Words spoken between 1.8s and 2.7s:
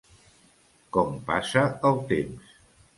el temps!